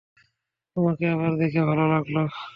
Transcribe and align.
তোমাকে 0.75 1.05
আবার 1.13 1.31
দেখে 1.41 1.61
ভালো 1.69 1.83
লাগলো। 1.93 2.19